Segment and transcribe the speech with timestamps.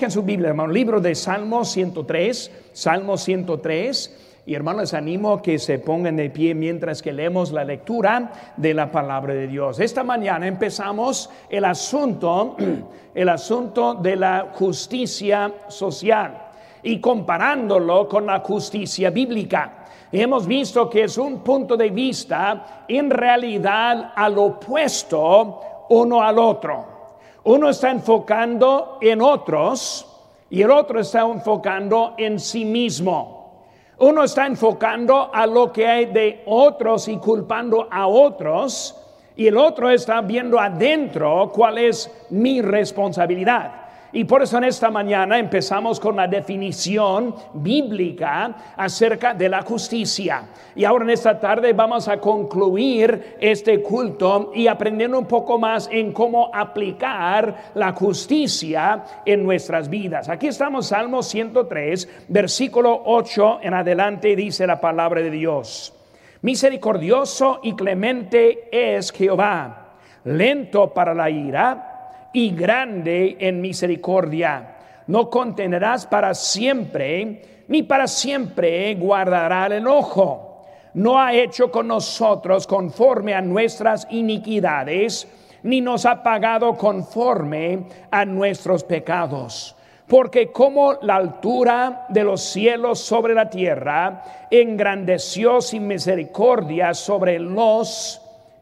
[0.00, 4.42] En su Biblia, hermano, libro de Salmo 103, Salmo 103.
[4.46, 8.74] Y hermanos, les animo que se pongan de pie mientras que leemos la lectura de
[8.74, 9.80] la palabra de Dios.
[9.80, 12.56] Esta mañana empezamos el asunto,
[13.14, 16.46] el asunto de la justicia social
[16.82, 19.84] y comparándolo con la justicia bíblica.
[20.12, 26.97] hemos visto que es un punto de vista en realidad al opuesto uno al otro.
[27.44, 30.06] Uno está enfocando en otros
[30.50, 33.64] y el otro está enfocando en sí mismo.
[33.98, 38.94] Uno está enfocando a lo que hay de otros y culpando a otros,
[39.34, 43.87] y el otro está viendo adentro cuál es mi responsabilidad.
[44.12, 50.48] Y por eso en esta mañana empezamos con la definición bíblica acerca de la justicia.
[50.74, 55.90] Y ahora en esta tarde vamos a concluir este culto y aprendiendo un poco más
[55.92, 60.30] en cómo aplicar la justicia en nuestras vidas.
[60.30, 65.94] Aquí estamos, Salmo 103, versículo 8 en adelante, dice la palabra de Dios.
[66.40, 71.97] Misericordioso y clemente es Jehová, lento para la ira
[72.32, 74.76] y grande en misericordia.
[75.06, 80.64] No contenerás para siempre, ni para siempre guardará el enojo.
[80.94, 85.28] No ha hecho con nosotros conforme a nuestras iniquidades,
[85.62, 89.74] ni nos ha pagado conforme a nuestros pecados.
[90.06, 98.20] Porque como la altura de los cielos sobre la tierra, engrandeció sin misericordia sobre los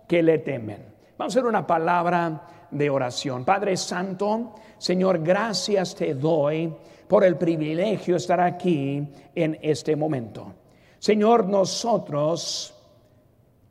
[0.08, 0.84] que le temen.
[1.16, 3.44] Vamos a hacer una palabra de oración.
[3.44, 6.72] Padre Santo, Señor, gracias te doy
[7.08, 10.52] por el privilegio de estar aquí en este momento.
[10.98, 12.74] Señor, nosotros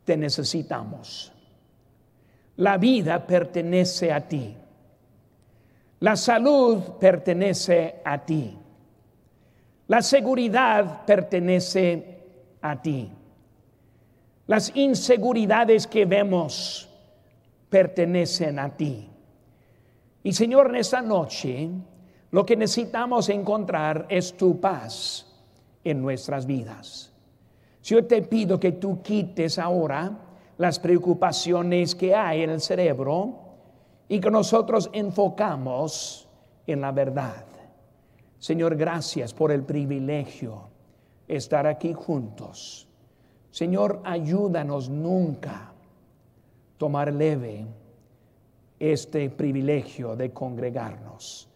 [0.04, 1.32] te necesitamos.
[2.56, 4.56] La vida pertenece a ti.
[6.00, 8.56] La salud pertenece a ti.
[9.88, 12.24] La seguridad pertenece
[12.60, 13.10] a ti.
[14.46, 16.85] Las inseguridades que vemos
[17.68, 19.10] pertenecen a ti.
[20.22, 21.70] Y Señor, en esta noche
[22.30, 25.26] lo que necesitamos encontrar es tu paz
[25.84, 27.12] en nuestras vidas.
[27.82, 30.10] Yo te pido que tú quites ahora
[30.58, 33.38] las preocupaciones que hay en el cerebro
[34.08, 36.28] y que nosotros enfocamos
[36.66, 37.44] en la verdad.
[38.38, 40.68] Señor, gracias por el privilegio
[41.28, 42.88] de estar aquí juntos.
[43.50, 45.72] Señor, ayúdanos nunca
[46.76, 47.66] tomar leve
[48.78, 51.48] este privilegio de congregarnos.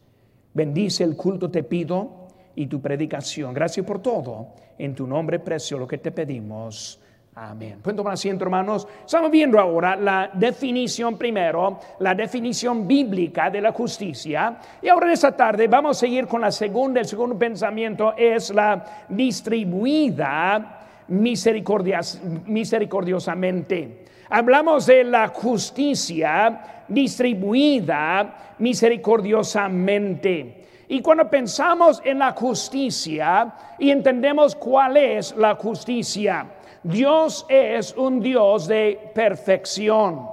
[0.53, 2.21] Bendice el culto, te pido,
[2.55, 3.53] y tu predicación.
[3.55, 4.49] Gracias por todo.
[4.79, 6.99] En tu nombre precio lo que te pedimos.
[7.35, 7.79] Amén.
[7.83, 8.89] Pueden tomar asiento, hermanos.
[9.05, 14.59] Estamos viendo ahora la definición primero, la definición bíblica de la justicia.
[14.83, 17.01] Y ahora en esta tarde vamos a seguir con la segunda.
[17.01, 24.05] El segundo pensamiento es la distribuida misericordiosamente.
[24.33, 30.67] Hablamos de la justicia distribuida misericordiosamente.
[30.87, 36.47] Y cuando pensamos en la justicia y entendemos cuál es la justicia,
[36.85, 40.29] Dios es un Dios de perfección.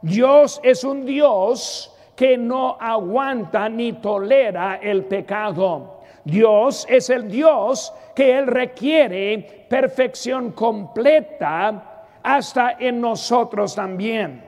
[0.00, 6.02] Dios es un Dios que no aguanta ni tolera el pecado.
[6.24, 11.89] Dios es el Dios que Él requiere perfección completa
[12.22, 14.44] hasta en nosotros también.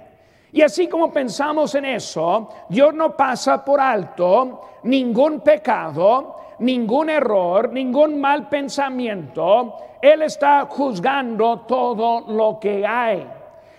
[0.53, 7.73] Y así como pensamos en eso, Dios no pasa por alto ningún pecado, ningún error,
[7.73, 9.77] ningún mal pensamiento.
[10.01, 13.27] Él está juzgando todo lo que hay.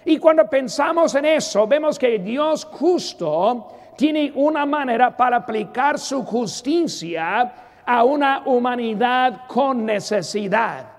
[0.05, 6.23] Y cuando pensamos en eso, vemos que Dios justo tiene una manera para aplicar su
[6.25, 7.53] justicia
[7.85, 10.92] a una humanidad con necesidad.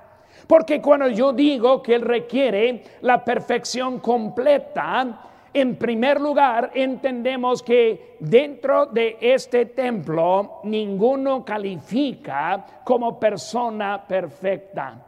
[0.46, 5.20] Porque cuando yo digo que Él requiere la perfección completa,
[5.54, 15.00] en primer lugar entendemos que dentro de este templo ninguno califica como persona perfecta.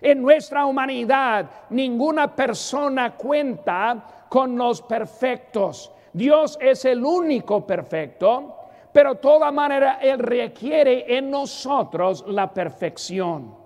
[0.00, 5.92] En nuestra humanidad ninguna persona cuenta con los perfectos.
[6.14, 8.56] Dios es el único perfecto,
[8.92, 13.59] pero de toda manera Él requiere en nosotros la perfección.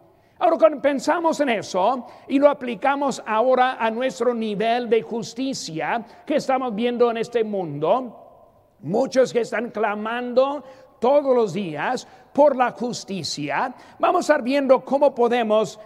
[0.45, 6.37] Ahora, cuando pensamos en eso y lo aplicamos ahora a nuestro nivel de justicia que
[6.37, 10.63] estamos viendo en este mundo, muchos que están clamando
[11.01, 15.81] todos los días por la justicia, vamos a estar viendo cómo podemos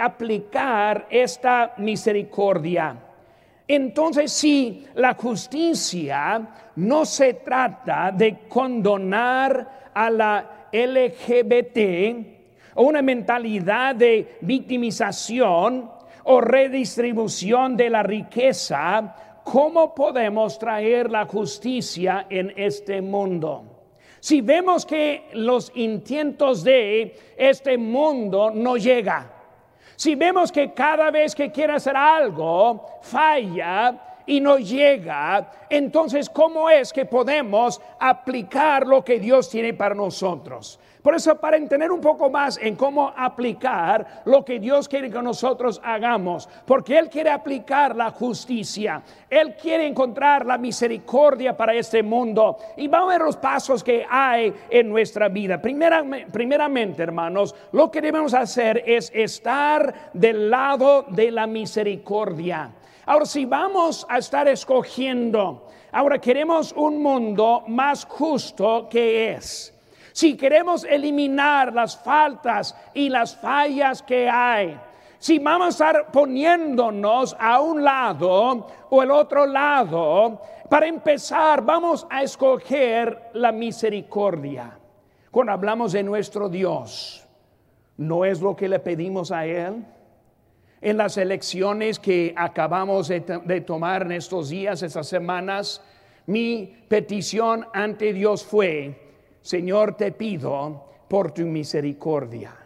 [0.00, 2.96] aplicar esta misericordia.
[3.66, 12.33] Entonces, si la justicia no se trata de condonar a la LGBT
[12.74, 15.90] o una mentalidad de victimización
[16.24, 23.64] o redistribución de la riqueza, ¿cómo podemos traer la justicia en este mundo?
[24.20, 29.30] Si vemos que los intentos de este mundo no llegan,
[29.96, 36.70] si vemos que cada vez que quiere hacer algo falla y no llega, entonces ¿cómo
[36.70, 40.80] es que podemos aplicar lo que Dios tiene para nosotros?
[41.04, 45.20] Por eso, para entender un poco más en cómo aplicar lo que Dios quiere que
[45.20, 52.02] nosotros hagamos, porque Él quiere aplicar la justicia, Él quiere encontrar la misericordia para este
[52.02, 52.56] mundo.
[52.78, 55.60] Y vamos a ver los pasos que hay en nuestra vida.
[55.60, 62.72] primeramente, hermanos, lo que debemos hacer es estar del lado de la misericordia.
[63.04, 69.73] Ahora, si vamos a estar escogiendo, ahora queremos un mundo más justo que es.
[70.14, 74.78] Si queremos eliminar las faltas y las fallas que hay,
[75.18, 80.40] si vamos a estar poniéndonos a un lado o el otro lado,
[80.70, 84.78] para empezar vamos a escoger la misericordia.
[85.32, 87.26] Cuando hablamos de nuestro Dios,
[87.96, 89.84] ¿no es lo que le pedimos a Él?
[90.80, 93.20] En las elecciones que acabamos de,
[93.66, 95.82] tomar en estos días, estas semanas,
[96.26, 99.03] mi petición ante Dios fue,
[99.44, 102.56] Señor, te pido por tu misericordia.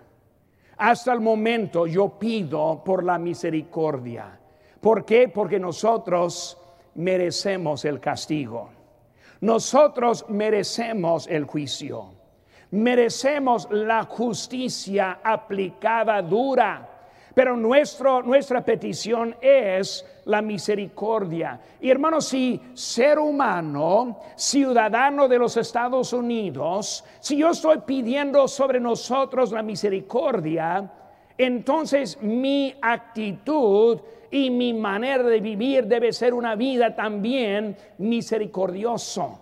[0.77, 4.39] Hasta el momento yo pido por la misericordia.
[4.81, 5.29] ¿Por qué?
[5.29, 6.57] Porque nosotros
[6.95, 8.71] merecemos el castigo.
[9.41, 12.13] Nosotros merecemos el juicio.
[12.71, 16.88] Merecemos la justicia aplicada dura.
[17.39, 21.61] Pero nuestra petición es la misericordia.
[21.81, 28.81] Y hermanos, si ser humano, ciudadano de los Estados Unidos, si yo estoy pidiendo sobre
[28.81, 30.91] nosotros la misericordia,
[31.39, 34.01] entonces mi actitud
[34.33, 39.39] y mi manera de vivir debe ser una vida también misericordioso.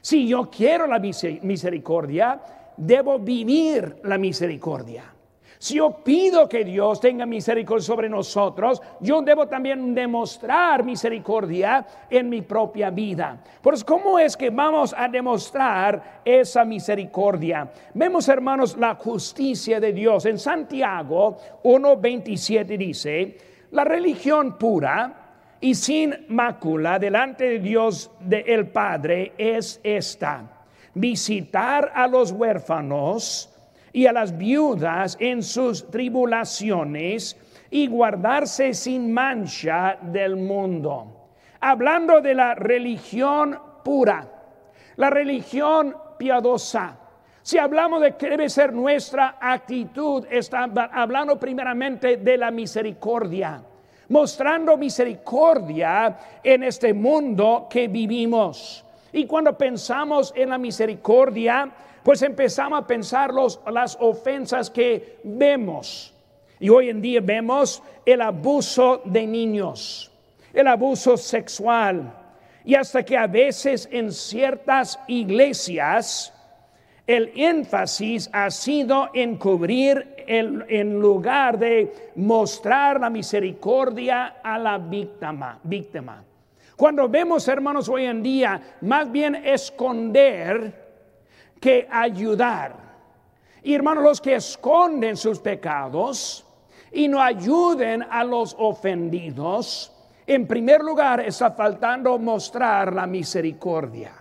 [0.00, 2.40] Si yo quiero la misericordia,
[2.76, 5.14] debo vivir la misericordia.
[5.58, 12.28] Si yo pido que Dios tenga misericordia sobre nosotros, yo debo también demostrar misericordia en
[12.28, 13.42] mi propia vida.
[13.60, 17.70] Por eso, ¿cómo es que vamos a demostrar esa misericordia?
[17.94, 20.26] Vemos, hermanos, la justicia de Dios.
[20.26, 23.36] En Santiago 1.27 dice,
[23.72, 25.28] la religión pura
[25.60, 30.64] y sin mácula delante de Dios de el Padre es esta,
[30.94, 33.52] visitar a los huérfanos,
[33.92, 37.36] y a las viudas en sus tribulaciones
[37.70, 41.28] y guardarse sin mancha del mundo.
[41.60, 44.26] Hablando de la religión pura,
[44.96, 46.98] la religión piadosa.
[47.42, 53.62] Si hablamos de que debe ser nuestra actitud, está hablando primeramente de la misericordia,
[54.10, 58.84] mostrando misericordia en este mundo que vivimos.
[59.12, 61.70] Y cuando pensamos en la misericordia,
[62.08, 63.34] pues empezamos a pensar
[63.70, 66.14] las ofensas que vemos.
[66.58, 70.10] Y hoy en día vemos el abuso de niños,
[70.54, 72.10] el abuso sexual.
[72.64, 76.32] Y hasta que a veces en ciertas iglesias
[77.06, 84.78] el énfasis ha sido en cubrir el, en lugar de mostrar la misericordia a la
[84.78, 86.24] víctima, víctima.
[86.74, 90.87] Cuando vemos, hermanos, hoy en día, más bien esconder
[91.60, 92.76] que ayudar.
[93.62, 96.46] Y hermanos, los que esconden sus pecados
[96.92, 99.92] y no ayuden a los ofendidos,
[100.26, 104.12] en primer lugar está faltando mostrar la misericordia.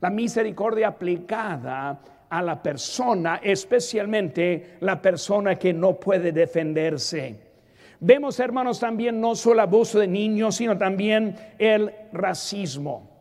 [0.00, 7.38] La misericordia aplicada a la persona, especialmente la persona que no puede defenderse.
[8.00, 13.13] Vemos, hermanos, también no solo abuso de niños, sino también el racismo.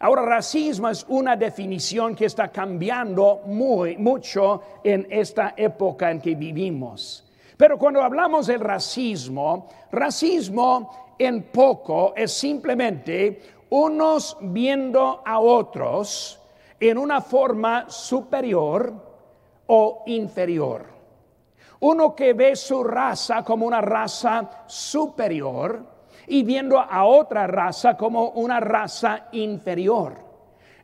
[0.00, 6.36] Ahora, racismo es una definición que está cambiando muy mucho en esta época en que
[6.36, 7.24] vivimos.
[7.56, 16.40] Pero cuando hablamos del racismo, racismo en poco es simplemente unos viendo a otros
[16.78, 18.94] en una forma superior
[19.66, 20.86] o inferior.
[21.80, 25.97] Uno que ve su raza como una raza superior
[26.28, 30.14] y viendo a otra raza como una raza inferior.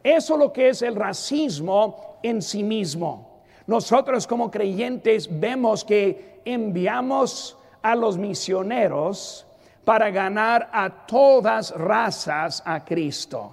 [0.03, 3.43] Eso es lo que es el racismo en sí mismo.
[3.67, 9.47] Nosotros como creyentes vemos que enviamos a los misioneros
[9.85, 13.53] para ganar a todas razas a Cristo.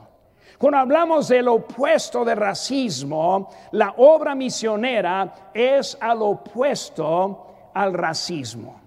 [0.58, 8.80] Cuando hablamos del opuesto de racismo, la obra misionera es al opuesto al racismo.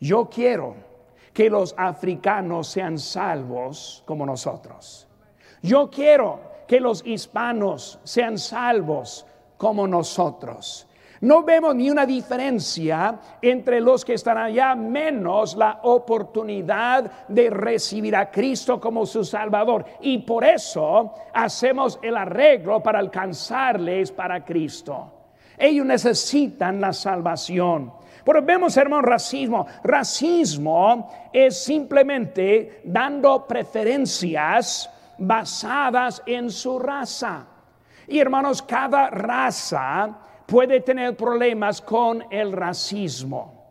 [0.00, 0.74] Yo quiero
[1.32, 5.08] que los africanos sean salvos como nosotros.
[5.62, 10.86] Yo quiero que los hispanos sean salvos como nosotros.
[11.22, 18.16] No vemos ni una diferencia entre los que están allá, menos la oportunidad de recibir
[18.16, 19.84] a Cristo como su Salvador.
[20.00, 25.12] Y por eso hacemos el arreglo para alcanzarles para Cristo.
[25.56, 27.92] Ellos necesitan la salvación.
[28.24, 29.66] Pero vemos, hermano, racismo.
[29.82, 34.88] Racismo es simplemente dando preferencias
[35.18, 37.46] basadas en su raza.
[38.06, 43.62] Y hermanos, cada raza puede tener problemas con el racismo.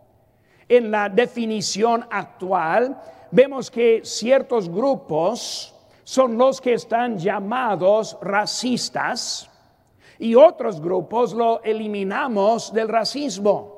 [0.68, 2.98] En la definición actual
[3.30, 9.50] vemos que ciertos grupos son los que están llamados racistas
[10.18, 13.71] y otros grupos lo eliminamos del racismo.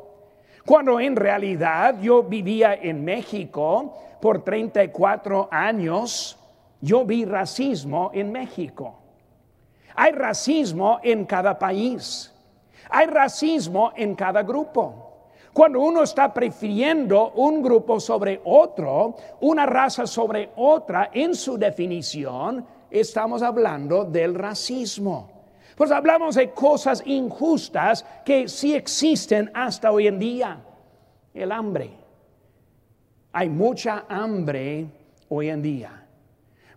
[0.65, 6.37] Cuando en realidad yo vivía en México por 34 años,
[6.79, 8.95] yo vi racismo en México.
[9.95, 12.33] Hay racismo en cada país.
[12.89, 15.29] Hay racismo en cada grupo.
[15.51, 22.65] Cuando uno está prefiriendo un grupo sobre otro, una raza sobre otra, en su definición,
[22.89, 25.32] estamos hablando del racismo.
[25.75, 30.61] Pues hablamos de cosas injustas que sí existen hasta hoy en día.
[31.33, 31.91] El hambre.
[33.31, 34.85] Hay mucha hambre
[35.29, 36.07] hoy en día.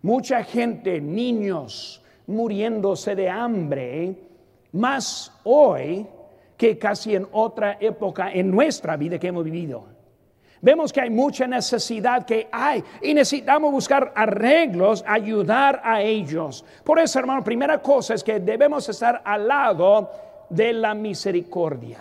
[0.03, 4.17] Mucha gente, niños, muriéndose de hambre
[4.73, 6.07] más hoy
[6.57, 9.96] que casi en otra época en nuestra vida que hemos vivido.
[10.61, 16.65] Vemos que hay mucha necesidad que hay y necesitamos buscar arreglos, ayudar a ellos.
[16.83, 20.11] Por eso, hermano, primera cosa es que debemos estar al lado
[20.49, 21.99] de la misericordia.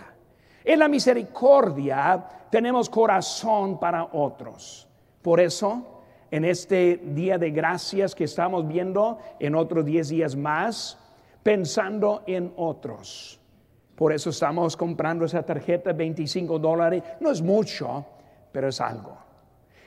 [0.64, 4.88] En la misericordia tenemos corazón para otros.
[5.22, 10.98] Por eso, en este día de gracias que estamos viendo, en otros diez días más,
[11.42, 13.38] pensando en otros.
[13.94, 17.02] Por eso estamos comprando esa tarjeta, 25 dólares.
[17.20, 18.04] No es mucho,
[18.56, 19.18] pero es algo.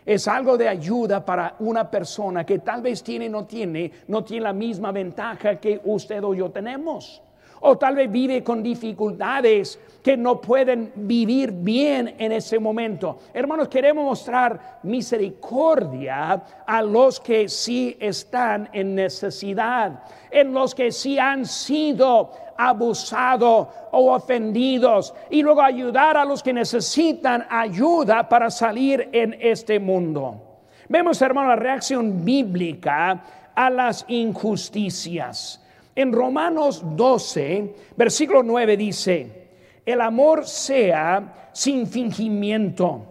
[0.06, 4.44] Es algo de ayuda para una persona que tal vez tiene, no tiene, no tiene
[4.44, 7.20] la misma ventaja que usted o yo tenemos
[7.62, 13.20] o tal vez vive con dificultades que no pueden vivir bien en ese momento.
[13.34, 21.20] Hermanos, queremos mostrar misericordia a los que sí están en necesidad, en los que sí
[21.20, 29.10] han sido abusados o ofendidos, y luego ayudar a los que necesitan ayuda para salir
[29.12, 30.42] en este mundo.
[30.88, 33.24] Vemos, hermano, la reacción bíblica
[33.54, 35.59] a las injusticias.
[36.00, 39.50] En Romanos 12, versículo 9 dice,
[39.86, 43.02] el amor sea sin fingimiento.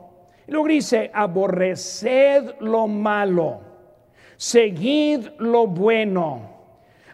[0.46, 3.60] Y luego dice, aborreced lo malo,
[4.38, 6.40] seguid lo bueno,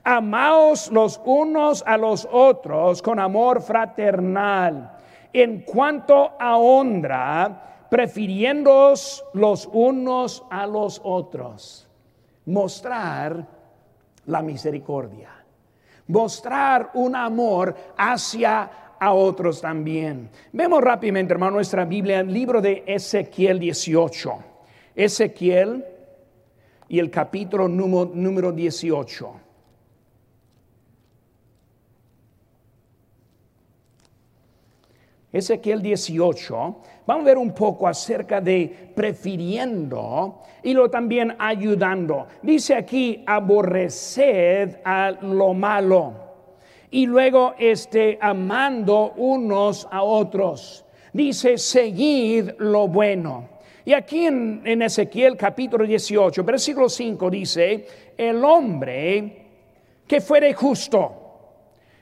[0.05, 4.97] amaos los unos a los otros con amor fraternal.
[5.33, 11.89] En cuanto a honra, prefiriéndoos los unos a los otros.
[12.47, 13.45] Mostrar
[14.27, 15.34] la misericordia
[16.07, 20.31] mostrar un amor hacia a otros también.
[20.53, 24.35] Vemos rápidamente, hermano, nuestra Biblia, el libro de Ezequiel 18.
[24.95, 25.85] Ezequiel
[26.89, 29.44] y el capítulo número, número 18.
[35.35, 36.55] Ezequiel 18,
[37.07, 42.29] vamos a ver un poco acerca de prefiriendo y lo también ayudando.
[42.41, 46.13] Dice aquí, aborreced a lo malo
[46.93, 50.85] y luego este, amando unos a otros.
[51.13, 53.49] Dice, seguid lo bueno.
[53.85, 57.87] Y aquí en, Ezequiel capítulo 18, versículo 5 dice,
[58.17, 59.47] el hombre
[60.07, 61.23] que fuere justo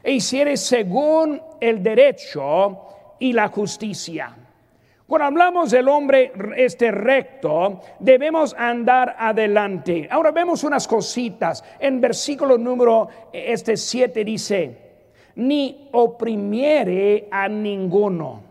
[0.03, 4.35] e hiciere según el derecho, y la justicia.
[5.07, 10.09] Cuando hablamos del hombre este recto, debemos andar adelante.
[10.11, 11.63] Ahora vemos unas cositas.
[11.79, 14.79] En versículo número este 7 dice,
[15.37, 18.43] ni oprimiere a ninguno.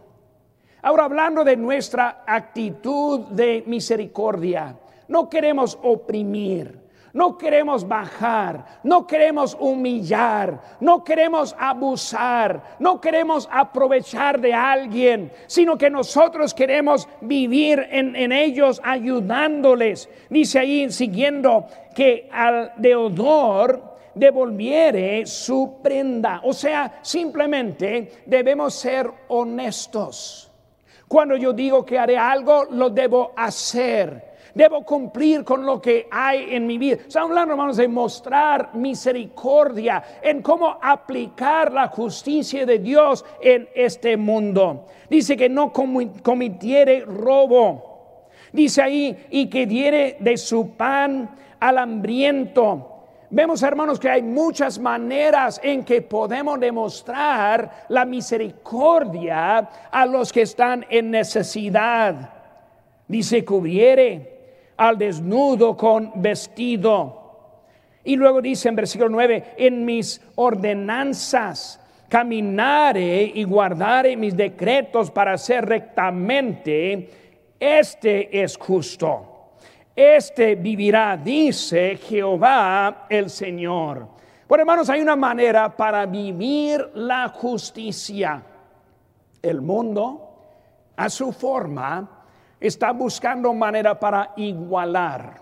[0.84, 4.78] Ahora hablando de nuestra actitud de misericordia,
[5.10, 6.80] no queremos oprimir,
[7.14, 15.78] No queremos bajar, no queremos humillar, no queremos abusar, no queremos aprovechar de alguien, sino
[15.78, 20.10] que nosotros queremos vivir en, ellos ayudándoles.
[20.30, 26.40] Dice ahí siguiendo que al deudor devolviere su prenda.
[26.46, 30.50] O sea, simplemente debemos ser honestos.
[31.10, 34.31] Cuando yo digo que haré algo, lo debo hacer.
[34.54, 36.98] Debo cumplir con lo que hay en mi vida.
[37.08, 44.18] Estamos hablando, hermanos, de mostrar misericordia en cómo aplicar la justicia de Dios en este
[44.18, 44.88] mundo.
[45.10, 48.28] Dice que no cometiere robo.
[48.52, 51.30] Dice ahí, y que diere de su pan
[51.60, 52.88] al hambriento.
[53.30, 60.42] Vemos, hermanos, que hay muchas maneras en que podemos demostrar la misericordia a los que
[60.42, 62.34] están en necesidad.
[63.08, 64.31] Dice, cubriere
[64.82, 67.60] al desnudo con vestido.
[68.04, 75.34] Y luego dice en versículo 9, en mis ordenanzas caminare y guardare mis decretos para
[75.34, 79.52] hacer rectamente, este es justo.
[79.96, 84.08] Este vivirá, dice Jehová el Señor.
[84.48, 88.42] Por hermanos, hay una manera para vivir la justicia.
[89.44, 90.40] El mundo,
[90.96, 92.21] a su forma,
[92.62, 95.42] está buscando manera para igualar.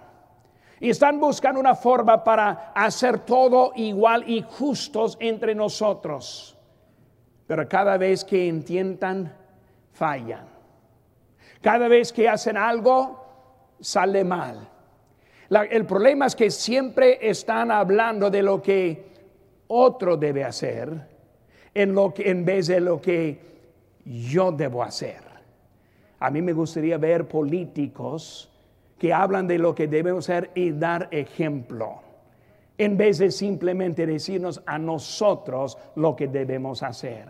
[0.80, 6.58] Y están buscando una forma para hacer todo igual y justos entre nosotros.
[7.46, 9.36] Pero cada vez que intentan,
[9.92, 10.48] fallan.
[11.62, 13.26] Cada vez que hacen algo,
[13.82, 14.70] sale mal.
[15.50, 19.10] el problema es que siempre están hablando de lo que
[19.68, 21.10] otro debe hacer
[21.74, 23.40] en vez de lo que
[24.06, 25.29] yo debo hacer.
[26.20, 28.50] A mí me gustaría ver políticos
[28.98, 32.02] que hablan de lo que debemos hacer y dar ejemplo,
[32.78, 37.28] en vez de simplemente decirnos a nosotros lo que debemos hacer.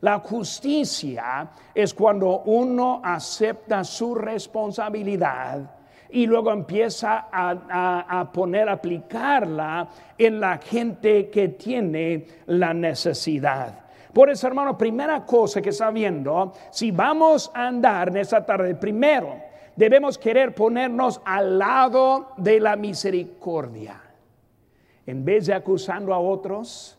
[0.00, 5.60] La justicia es cuando uno acepta su responsabilidad
[6.10, 13.78] y luego empieza a, a, poner, a aplicarla en la gente que tiene la necesidad.
[14.12, 18.74] Por eso, hermano, primera cosa que está viendo, si vamos a andar en esta tarde,
[18.74, 19.40] primero
[19.74, 24.00] debemos querer ponernos al lado de la misericordia.
[25.06, 26.98] En vez de acusando a otros,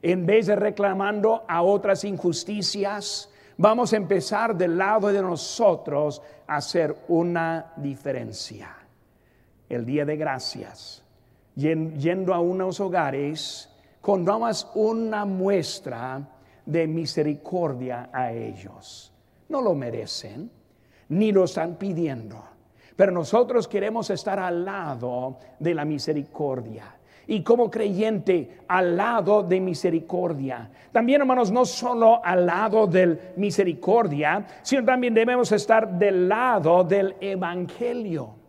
[0.00, 6.56] en vez de reclamando a otras injusticias, vamos a empezar del lado de nosotros a
[6.56, 8.76] hacer una diferencia.
[9.68, 11.02] El día de gracias,
[11.54, 13.68] yendo a unos hogares,
[14.00, 16.20] con más una muestra
[16.66, 19.12] de misericordia a ellos.
[19.48, 20.50] No lo merecen,
[21.08, 22.42] ni lo están pidiendo,
[22.96, 26.96] pero nosotros queremos estar al lado de la misericordia.
[27.26, 30.70] Y como creyente, al lado de misericordia.
[30.90, 37.14] También, hermanos, no solo al lado del misericordia, sino también debemos estar del lado del
[37.20, 38.41] evangelio.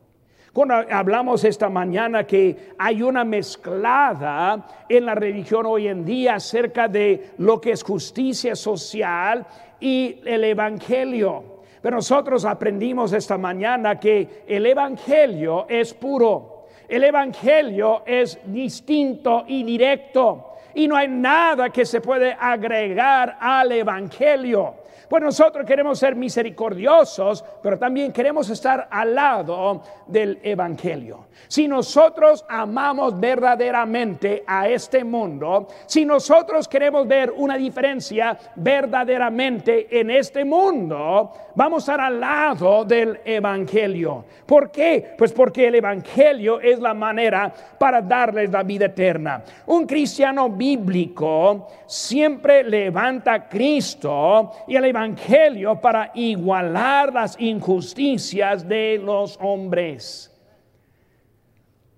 [0.54, 6.88] Cuando hablamos esta mañana que hay una mezclada en la religión hoy en día acerca
[6.88, 9.48] de lo que es justicia social
[9.80, 11.64] y el evangelio.
[11.82, 16.68] Pero nosotros aprendimos esta mañana que el evangelio es puro.
[16.88, 20.53] El evangelio es distinto y directo.
[20.76, 24.84] Y no hay nada que se puede agregar al evangelio.
[25.14, 31.28] Pues nosotros queremos ser misericordiosos, pero también queremos estar al lado del Evangelio.
[31.48, 40.10] Si nosotros amamos verdaderamente a este mundo, si nosotros queremos ver una diferencia verdaderamente en
[40.10, 44.26] este mundo, vamos a estar al lado del Evangelio.
[44.48, 45.14] ¿Por qué?
[45.16, 49.44] Pues porque el Evangelio es la manera para darles la vida eterna.
[49.68, 58.98] Un cristiano bíblico siempre levanta a Cristo y el Evangelio para igualar las injusticias de
[59.04, 60.32] los hombres.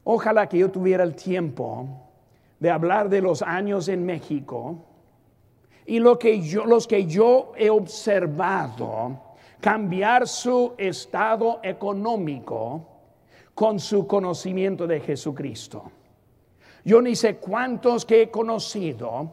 [0.04, 1.88] Ojalá que yo tuviera el tiempo
[2.60, 4.84] de hablar de los años en México
[5.86, 12.88] y lo que yo, los que yo he observado cambiar su estado económico
[13.54, 15.91] con su conocimiento de Jesucristo.
[16.86, 19.32] Yo ni sé cuántos que he conocido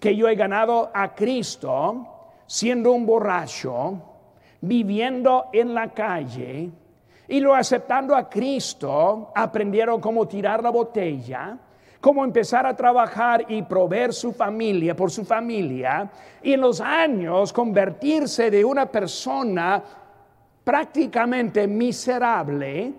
[0.00, 2.06] que yo he ganado a Cristo
[2.46, 4.02] siendo un borracho,
[4.60, 6.70] viviendo en la calle,
[7.28, 11.58] y lo aceptando a Cristo, aprendieron cómo tirar la botella,
[12.00, 16.10] cómo empezar a trabajar y proveer su familia por su familia,
[16.42, 19.82] y en los años convertirse de una persona
[20.62, 22.92] prácticamente miserable,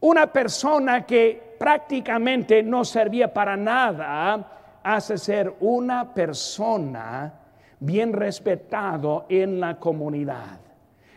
[0.00, 7.32] una persona que prácticamente no servía para nada, hace ser una persona
[7.80, 10.60] bien respetado en la comunidad.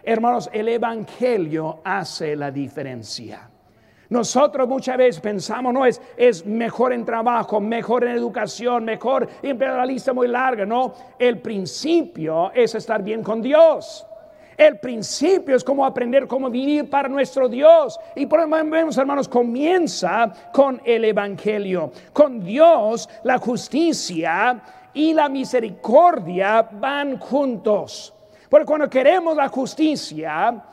[0.01, 3.49] Hermanos, el Evangelio hace la diferencia.
[4.07, 9.59] Nosotros muchas veces pensamos, no es, es mejor en trabajo, mejor en educación, mejor, en
[9.59, 10.93] la lista muy larga, no.
[11.19, 14.06] El principio es estar bien con Dios.
[14.57, 17.99] El principio es como aprender cómo vivir para nuestro Dios.
[18.15, 21.91] Y por eso vemos, hermanos, comienza con el Evangelio.
[22.11, 24.59] Con Dios, la justicia
[24.95, 28.11] y la misericordia van juntos.
[28.49, 30.63] Porque cuando queremos la justicia,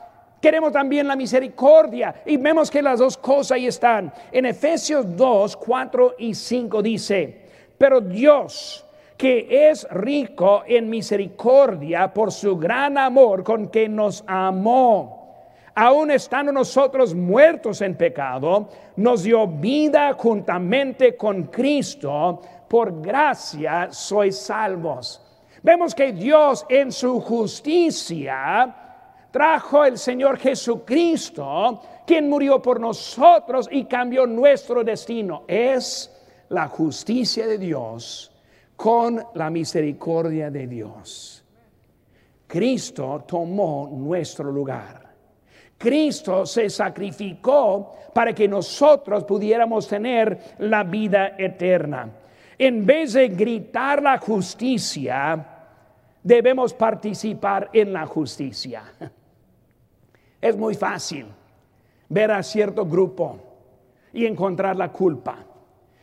[0.40, 2.22] queremos también la misericordia.
[2.24, 4.10] Y vemos que las dos cosas ahí están.
[4.32, 7.42] En Efesios 2, 4 y 5 dice,
[7.76, 8.83] pero Dios,
[9.16, 15.24] que es rico en misericordia por su gran amor con que nos amó,
[15.74, 24.36] aun estando nosotros muertos en pecado, nos dio vida juntamente con Cristo, por gracia sois
[24.36, 25.20] salvos.
[25.62, 28.74] Vemos que Dios en su justicia
[29.30, 35.44] trajo el Señor Jesucristo, quien murió por nosotros y cambió nuestro destino.
[35.48, 36.10] Es
[36.50, 38.33] la justicia de Dios
[38.76, 41.44] con la misericordia de Dios.
[42.46, 45.04] Cristo tomó nuestro lugar.
[45.76, 52.08] Cristo se sacrificó para que nosotros pudiéramos tener la vida eterna.
[52.56, 55.44] En vez de gritar la justicia,
[56.22, 58.82] debemos participar en la justicia.
[60.40, 61.26] Es muy fácil
[62.06, 63.38] ver a cierto grupo
[64.12, 65.38] y encontrar la culpa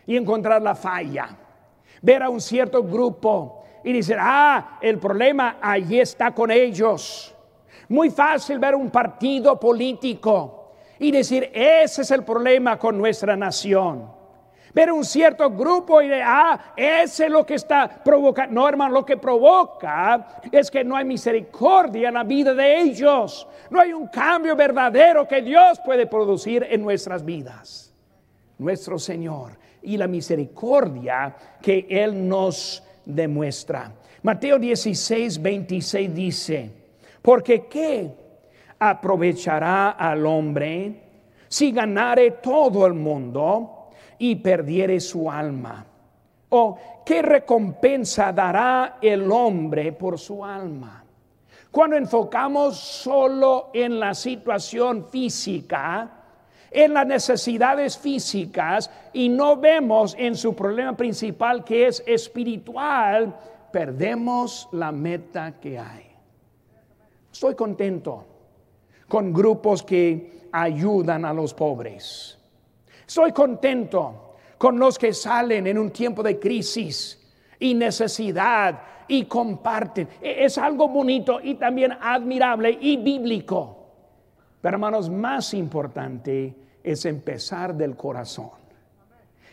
[0.07, 1.37] y encontrar la falla.
[2.01, 7.35] Ver a un cierto grupo y decir, ah, el problema allí está con ellos.
[7.89, 14.21] Muy fácil ver un partido político y decir, ese es el problema con nuestra nación.
[14.73, 18.53] Ver un cierto grupo y de, ah, ese es lo que está provocando.
[18.53, 23.47] No, hermano, lo que provoca es que no hay misericordia en la vida de ellos.
[23.69, 27.93] No hay un cambio verdadero que Dios puede producir en nuestras vidas.
[28.57, 33.91] Nuestro Señor y la misericordia que Él nos demuestra.
[34.23, 36.71] Mateo 16, 26 dice,
[37.21, 38.11] porque ¿qué
[38.79, 41.01] aprovechará al hombre
[41.47, 43.77] si ganare todo el mundo?
[44.21, 45.83] y perdiere su alma?
[46.49, 51.03] ¿O qué recompensa dará el hombre por su alma?
[51.71, 56.20] Cuando enfocamos solo en la situación física,
[56.71, 63.37] en las necesidades físicas y no vemos en su problema principal que es espiritual,
[63.71, 66.07] perdemos la meta que hay.
[67.31, 68.25] Estoy contento
[69.07, 72.37] con grupos que ayudan a los pobres.
[73.05, 77.17] Estoy contento con los que salen en un tiempo de crisis
[77.59, 80.07] y necesidad y comparten.
[80.21, 83.80] E-, es algo bonito y también admirable y bíblico.
[84.61, 88.51] Pero hermanos, más importante es empezar del corazón.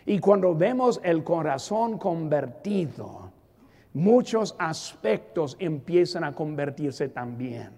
[0.06, 3.30] Y cuando vemos el corazón convertido,
[3.94, 7.70] muchos aspectos empiezan a convertirse también.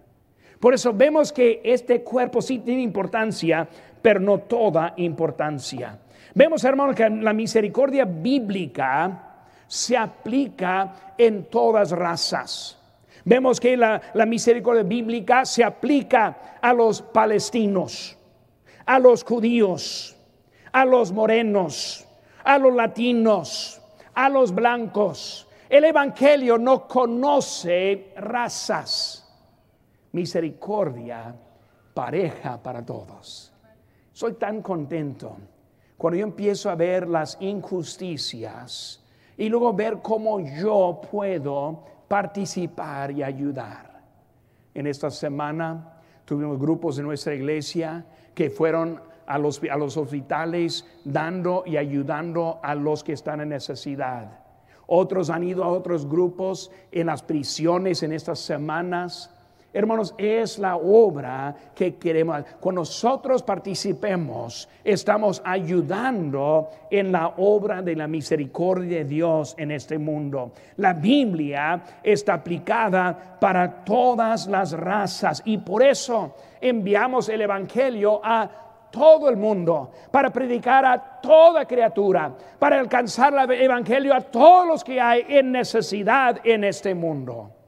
[0.59, 3.66] Por eso vemos que este cuerpo sí tiene importancia,
[4.03, 5.99] pero no toda importancia.
[6.35, 12.80] Vemos, hermanos, que la misericordia bíblica se aplica en todas razas.
[13.25, 18.17] Vemos que la, la, misericordia bíblica se aplica a los palestinos,
[18.87, 20.17] a los judíos,
[20.73, 22.07] a los morenos,
[22.45, 23.81] a los latinos,
[24.15, 25.47] a los blancos.
[25.69, 29.27] El Evangelio no conoce razas.
[30.13, 31.35] Misericordia
[31.95, 33.53] pareja para todos.
[34.13, 35.37] Soy tan contento
[35.97, 39.05] cuando yo empiezo a ver las injusticias
[39.37, 44.03] y luego ver cómo yo puedo participar y ayudar.
[44.75, 45.92] En esta semana
[46.25, 52.59] tuvimos grupos de nuestra iglesia que fueron a los, a los hospitales dando y ayudando
[52.64, 54.40] a los que están en necesidad.
[54.88, 59.33] Otros han ido a otros grupos en las prisiones en estas semanas
[59.73, 62.43] Hermanos, es la obra que queremos.
[62.59, 69.97] Cuando nosotros participemos, estamos ayudando en la obra de la misericordia de Dios en este
[69.97, 70.53] mundo.
[70.79, 78.51] La Biblia está aplicada para todas las razas y por eso enviamos el Evangelio a
[78.91, 84.83] todo el mundo, para predicar a toda criatura, para alcanzar el Evangelio a todos los
[84.83, 87.60] que hay en necesidad en este mundo.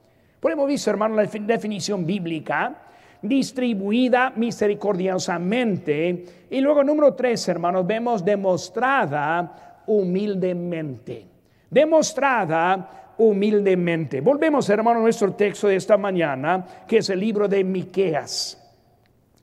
[0.43, 2.75] Por hemos visto, hermano, la definición bíblica
[3.23, 6.25] distribuida misericordiosamente.
[6.51, 11.29] Y luego número tres, hermanos, vemos demostrada humildemente.
[11.71, 14.21] Demostrada humildemente.
[14.21, 18.59] Volvemos, hermano, a nuestro texto de esta mañana, que es el libro de Miqueas.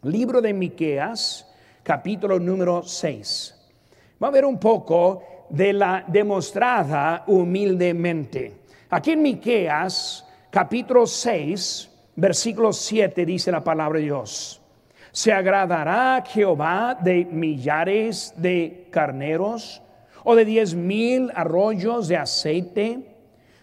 [0.04, 1.50] Libro de Miqueas,
[1.82, 3.56] capítulo número 6.
[4.22, 8.58] Va a ver un poco de la demostrada humildemente.
[8.90, 14.62] Aquí en Miqueas, capítulo 6, versículo 7 dice la palabra de Dios.
[15.12, 19.82] ¿Se agradará Jehová de millares de carneros
[20.24, 23.00] o de diez mil arroyos de aceite?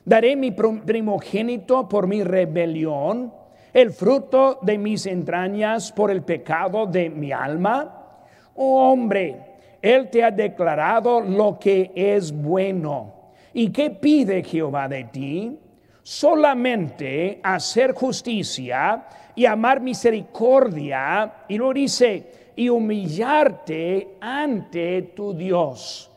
[0.04, 3.32] Daré mi primogénito por mi rebelión,
[3.72, 8.20] el fruto de mis entrañas por el pecado de mi alma.
[8.54, 13.32] Oh hombre, Él te ha declarado lo que es bueno.
[13.52, 15.58] ¿Y qué pide Jehová de ti?
[16.06, 21.46] Solamente hacer justicia y amar misericordia.
[21.48, 26.08] Y lo dice, y humillarte ante tu Dios.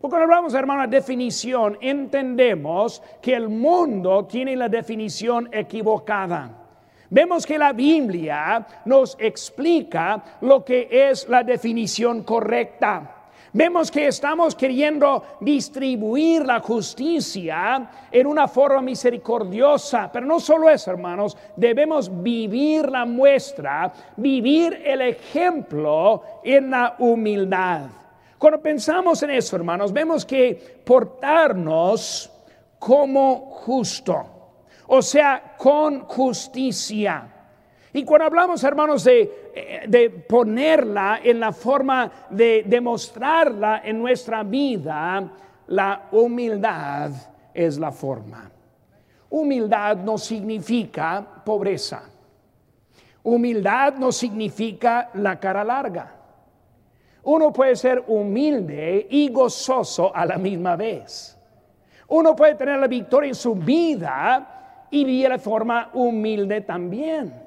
[0.00, 6.50] Porque cuando hablamos, hermano, de definición, entendemos que el mundo tiene la definición equivocada.
[7.10, 13.13] Vemos que la Biblia nos explica lo que es la definición correcta.
[13.56, 20.90] Vemos que estamos queriendo distribuir la justicia en una forma misericordiosa, pero no solo eso,
[20.90, 27.82] hermanos, debemos vivir la muestra, vivir el ejemplo en la humildad.
[28.38, 32.28] Cuando pensamos en eso, hermanos, vemos que portarnos
[32.76, 34.24] como justo,
[34.88, 37.30] o sea, con justicia.
[37.96, 44.42] Y cuando hablamos, hermanos, de, eh, de, ponerla en la forma de demostrarla en nuestra
[44.42, 45.30] vida,
[45.68, 47.12] la humildad
[47.54, 48.50] es la forma.
[49.30, 52.02] Humildad no significa pobreza.
[53.22, 56.16] Humildad no significa la cara larga.
[57.22, 61.38] Uno puede ser humilde y gozoso a la misma vez.
[62.08, 67.43] Uno puede tener la victoria en su vida y vivir de forma humilde también.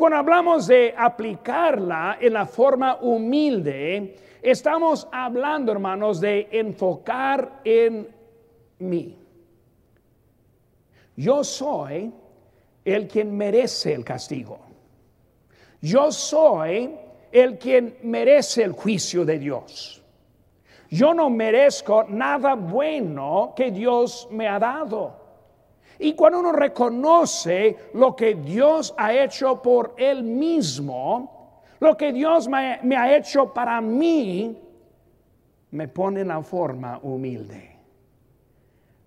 [0.00, 8.08] Cuando hablamos de aplicarla en la forma humilde, estamos hablando, hermanos, de enfocar en
[8.78, 9.18] mí.
[11.16, 12.10] Yo soy
[12.82, 14.60] el quien merece el castigo.
[15.82, 16.96] Yo soy
[17.30, 20.02] el quien merece el juicio de Dios.
[20.88, 25.19] Yo no merezco nada bueno que Dios me ha dado.
[26.00, 32.48] Y cuando uno reconoce lo que Dios ha hecho por Él mismo, lo que Dios
[32.48, 34.56] me, ha hecho para mí,
[35.72, 37.76] me pone en la forma humilde.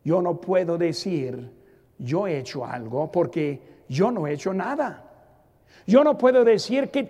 [0.04, 1.52] Yo no puedo decir,
[1.98, 5.04] yo he hecho algo porque yo no he hecho nada.
[5.88, 7.04] Yo no puedo decir que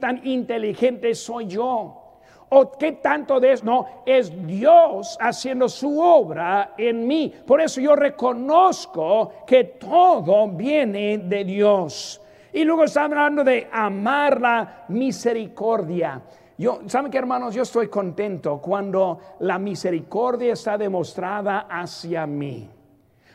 [0.00, 2.07] tan inteligente soy yo
[2.50, 7.32] o qué tanto de eso, no, es Dios haciendo su obra en mí.
[7.46, 12.20] Por eso yo reconozco que todo viene de Dios.
[12.52, 16.22] Y luego está hablando de amar la misericordia.
[16.56, 17.54] Yo, ¿saben qué hermanos?
[17.54, 22.68] Yo estoy contento cuando la misericordia está demostrada hacia mí.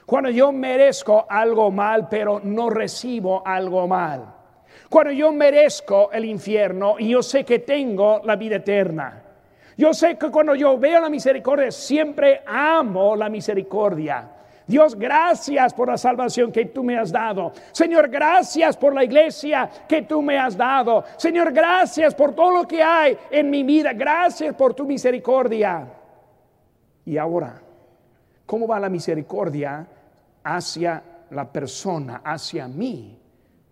[0.05, 4.42] Cuando yo merezco algo mal, pero no recibo algo mal.
[4.93, 9.23] Cuando yo merezco el infierno y yo sé que tengo la vida eterna.
[9.75, 14.29] Yo sé que cuando yo veo la misericordia, siempre amo la misericordia.
[14.67, 17.53] Dios, gracias por la salvación que tú me has dado.
[17.71, 21.03] Señor, gracias por la iglesia que tú me has dado.
[21.17, 23.93] Señor, gracias por todo lo que hay en mi vida.
[23.93, 25.87] Gracias por tu misericordia.
[27.03, 27.59] Y ahora,
[28.45, 29.87] ¿cómo va la misericordia
[30.43, 31.01] hacia
[31.31, 33.19] la persona, hacia mí,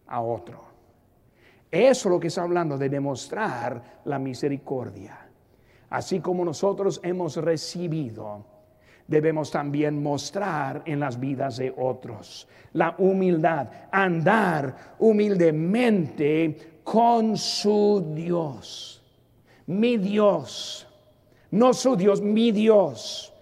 [0.08, 0.71] a otro?
[1.72, 5.18] Eso es lo que está hablando de demostrar la misericordia.
[5.90, 8.46] Así como nosotros hemos recibido,
[9.08, 19.04] debemos también mostrar en las vidas de otros la humildad, andar humildemente con su Dios.
[19.68, 20.88] Mi Dios,
[21.52, 23.34] no su Dios, mi Dios.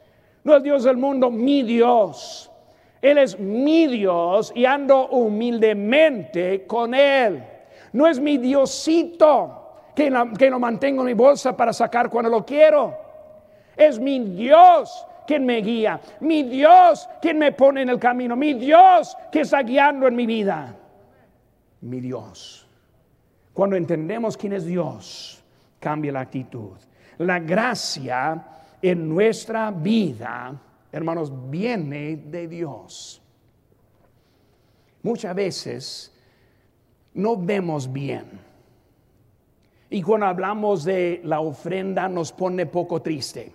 [0.43, 2.49] No el Dios del mundo, mi Dios.
[3.01, 7.43] Él es mi Dios y ando humildemente con Él.
[7.93, 9.59] No es mi Diosito
[9.95, 12.95] que, lo mantengo en mi bolsa para sacar cuando lo quiero.
[13.75, 18.53] Es mi Dios quien me guía, mi Dios quien me pone en el camino, mi
[18.53, 20.75] Dios que está guiando en mi vida.
[21.81, 22.67] Mi Dios.
[23.53, 25.43] Cuando entendemos quién es Dios,
[25.79, 26.77] cambia la actitud.
[27.17, 28.43] La gracia
[28.81, 30.59] en nuestra vida,
[30.91, 33.21] hermanos, viene de Dios.
[35.03, 36.18] Muchas veces
[37.13, 38.25] no vemos bien.
[39.89, 43.51] Y cuando hablamos de la ofrenda nos pone poco triste.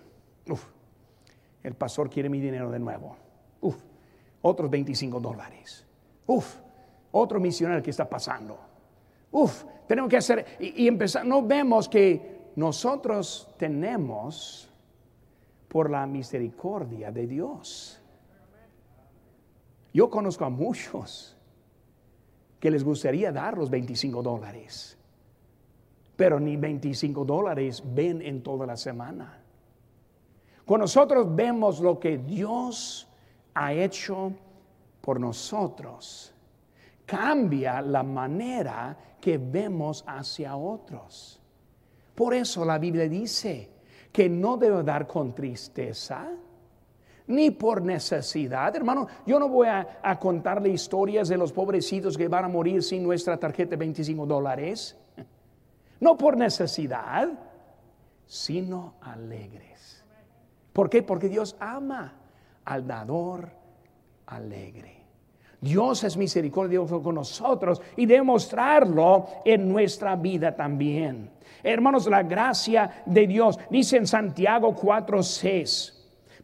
[0.49, 0.65] Uf,
[1.63, 3.17] el pastor quiere mi dinero de nuevo.
[3.61, 3.77] Uf,
[4.43, 5.87] otros 25 dólares.
[6.27, 6.57] Uf,
[7.13, 8.59] otro misionero que está pasando.
[9.31, 11.25] Uf, tenemos que hacer y, y empezar.
[11.25, 14.69] No vemos que nosotros tenemos
[15.69, 18.01] por la misericordia de Dios.
[19.93, 21.34] Yo conozco a muchos
[22.65, 24.97] que les gustaría dar los 25 dólares,
[26.17, 29.39] pero ni 25 dólares ven en toda la semana.
[30.65, 33.07] Cuando nosotros vemos lo que Dios
[33.53, 34.33] ha hecho
[35.03, 36.33] por nosotros,
[37.05, 41.39] cambia la manera que vemos hacia otros.
[42.15, 43.73] Por eso la Biblia dice,
[44.11, 46.31] que no debo dar con tristeza,
[47.27, 48.75] ni por necesidad.
[48.77, 53.03] Hermano, yo no voy a, contarle historias de los pobrecitos que van a morir sin
[53.03, 54.97] nuestra tarjeta de 25 dólares.
[56.01, 57.29] No por necesidad,
[58.27, 60.05] sino alegres.
[60.73, 61.03] ¿Por qué?
[61.03, 62.15] Porque Dios ama
[62.65, 63.49] al dador
[64.27, 65.05] alegre.
[65.61, 71.31] Dios es misericordioso con nosotros y demostrarlo en nuestra vida también.
[71.63, 75.94] Hermanos, la gracia de Dios, dice en Santiago 4:6,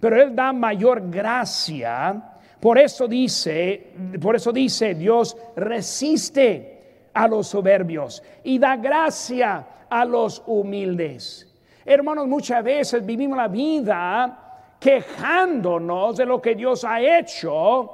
[0.00, 2.34] pero Él da mayor gracia.
[2.58, 10.04] Por eso dice, por eso dice, Dios resiste a los soberbios y da gracia a
[10.04, 11.46] los humildes.
[11.84, 17.90] Hermanos, muchas veces vivimos la vida quejándonos de lo que Dios ha hecho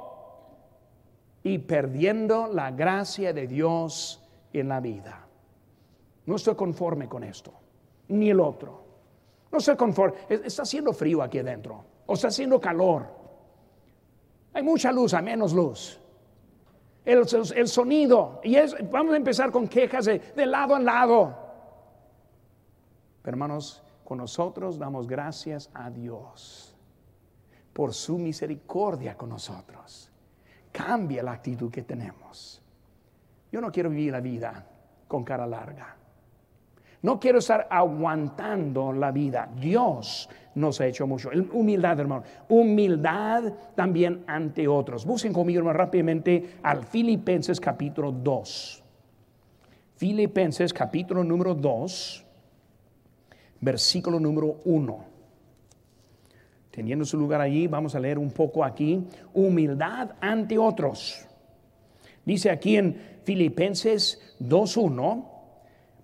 [1.43, 5.25] y perdiendo la gracia de Dios en la vida.
[6.25, 7.53] No estoy conforme con esto,
[8.09, 8.83] ni el otro.
[9.51, 10.17] No estoy conforme.
[10.29, 13.05] Está haciendo frío aquí adentro, o está haciendo calor.
[14.53, 15.99] Hay mucha luz, hay menos luz.
[17.05, 21.37] El, sonido, y es, vamos a empezar con quejas de, de lado a lado.
[23.21, 26.75] Pero hermanos, con nosotros damos gracias a Dios
[27.73, 30.09] por su misericordia con nosotros.
[30.71, 32.61] Cambia la actitud que tenemos.
[33.51, 34.65] Yo no quiero vivir la vida
[35.07, 35.96] con cara larga.
[37.01, 39.49] No quiero estar aguantando la vida.
[39.59, 41.29] Dios nos ha hecho mucho.
[41.53, 42.23] Humildad, hermano.
[42.49, 45.05] Humildad también ante otros.
[45.05, 48.83] Busquen conmigo más rápidamente al Filipenses capítulo 2.
[49.95, 52.25] Filipenses capítulo número 2,
[53.61, 55.05] versículo número 1.
[56.69, 59.07] Teniendo su lugar allí, vamos a leer un poco aquí.
[59.33, 61.25] Humildad ante otros.
[62.23, 65.36] Dice aquí en Filipenses 2.1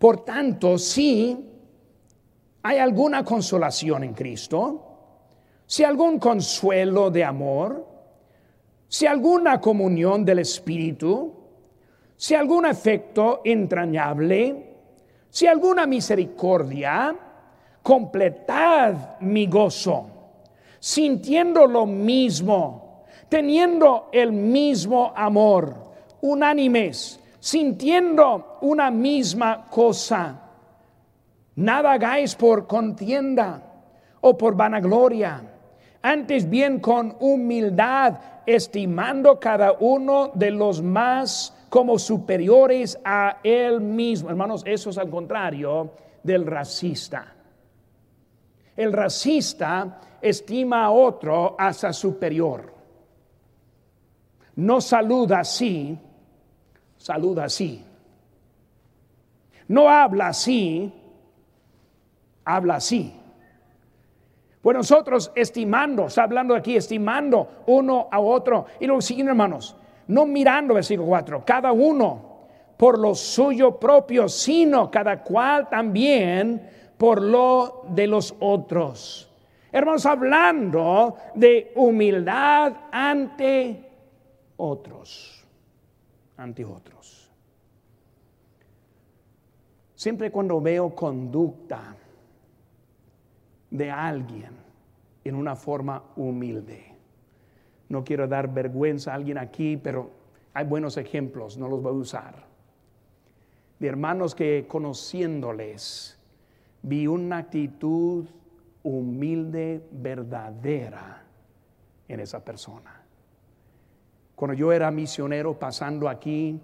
[0.03, 1.33] por tanto, si
[2.61, 4.81] hay alguna consolación en Cristo,
[5.65, 7.87] si algún consuelo de amor,
[8.89, 11.33] si alguna comunión del Espíritu,
[12.17, 14.75] si algún afecto entrañable,
[15.29, 17.15] si alguna misericordia,
[17.81, 20.09] completad mi gozo,
[20.81, 25.73] sintiendo lo mismo, teniendo el mismo amor,
[26.19, 30.39] unánimes sintiendo una misma cosa.
[31.55, 33.61] Nada hagáis por contienda
[34.21, 35.43] o por vanagloria,
[36.01, 38.13] antes bien con humildad,
[38.45, 44.29] estimando cada uno de los más como superiores a él mismo.
[44.29, 45.91] Hermanos, eso es al contrario
[46.23, 47.27] del racista.
[48.73, 52.73] El racista estima a otro hasta superior.
[54.55, 55.99] No saluda así,
[57.03, 57.83] saluda así.
[59.67, 60.89] No habla así,
[62.45, 63.13] habla así.
[64.61, 68.67] Pues nosotros estimando, está hablando aquí, estimando uno a otro.
[68.79, 69.75] Y lo siguen hermanos,
[70.07, 72.31] no mirando versículo 4, cada uno
[72.77, 79.29] por lo suyo propio, sino cada cual también por lo de los otros.
[79.73, 83.91] Hermanos, hablando de humildad ante
[84.55, 85.42] otros
[86.43, 87.31] ante otros.
[89.95, 91.95] Siempre cuando veo conducta
[93.71, 94.51] de alguien
[95.23, 96.93] en una forma humilde,
[97.89, 100.11] no quiero dar vergüenza a alguien aquí, pero
[100.53, 102.45] hay buenos ejemplos, no los voy a usar.
[103.79, 106.19] De hermanos que conociéndoles
[106.81, 108.25] vi una actitud
[108.83, 111.23] humilde, verdadera
[112.07, 113.02] en esa persona.
[114.43, 116.59] Cuando yo era misionero pasando aquí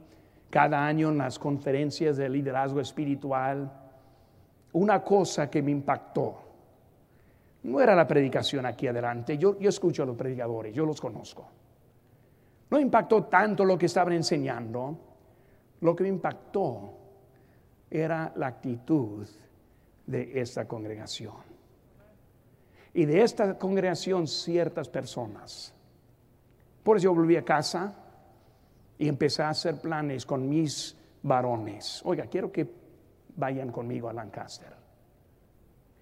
[0.50, 3.72] cada año en las conferencias de liderazgo espiritual,
[4.74, 6.42] una cosa que me impactó,
[7.64, 11.48] no era la predicación aquí adelante, yo, escucho a los predicadores, yo los conozco.
[12.70, 14.98] No impactó tanto lo que estaban enseñando,
[15.80, 16.98] Lo que me impactó
[17.90, 19.26] era la actitud
[20.06, 21.36] de esta congregación.
[22.94, 25.79] Y de esta congregación ciertas personas.
[26.84, 27.96] Por eso yo volví a casa
[28.98, 32.02] y empecé a hacer planes con mis varones.
[32.06, 32.70] Oiga, quiero que
[33.36, 34.74] vayan conmigo a Lancaster.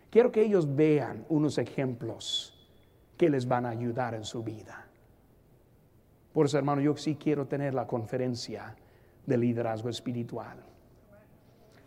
[0.09, 2.53] Quiero que ellos vean unos ejemplos
[3.17, 4.88] que les van a ayudar en su vida.
[6.34, 8.75] Por eso, hermano, yo sí quiero tener la conferencia
[9.25, 10.63] de liderazgo espiritual.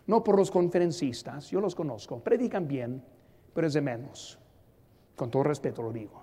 [0.06, 3.02] No por los conferencistas, yo los conozco, predican bien,
[3.54, 4.38] pero es de menos.
[5.14, 6.19] Con todo respeto lo digo.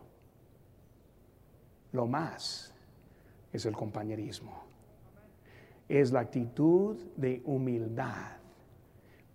[1.97, 2.71] Lo más
[3.51, 4.51] es el compañerismo.
[5.89, 8.37] Es la actitud de humildad,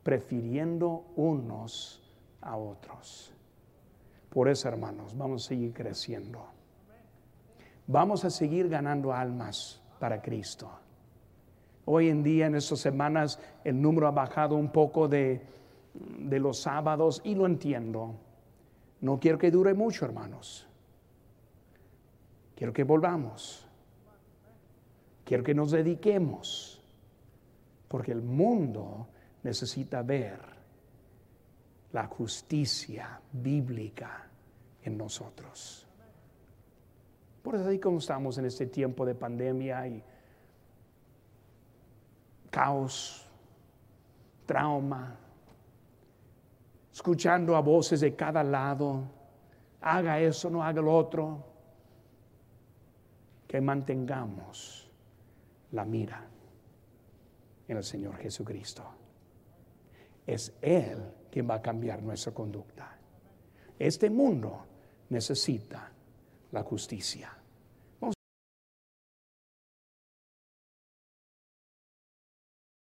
[0.05, 2.01] prefiriendo unos
[2.41, 3.35] a otros.
[4.31, 6.47] Por eso, hermanos, vamos a seguir creciendo.
[7.89, 10.71] Vamos a seguir ganando almas para Cristo.
[11.85, 15.43] Hoy en día, en estas semanas, el número ha bajado un poco de,
[15.95, 18.15] de los sábados y lo entiendo.
[19.01, 20.69] No quiero que dure mucho, hermanos.
[22.55, 23.67] Quiero que volvamos.
[25.25, 26.81] Quiero que nos dediquemos.
[27.89, 29.09] Porque el mundo
[29.43, 30.39] necesita ver
[31.93, 34.29] la justicia bíblica
[34.83, 35.87] en nosotros.
[37.43, 40.03] Por eso ahí como estamos en este tiempo de pandemia y
[42.51, 43.27] caos,
[44.47, 45.17] trauma,
[46.93, 49.03] escuchando a voces de cada lado,
[49.81, 51.52] haga eso, no haga lo otro,
[53.53, 54.91] que mantengamos
[55.73, 56.27] la mira
[57.69, 58.83] en el Señor Jesucristo.
[60.27, 60.97] Es Él
[61.31, 62.97] quien va a cambiar nuestra conducta.
[63.79, 64.65] Este mundo
[65.11, 65.93] necesita
[66.51, 67.31] la justicia.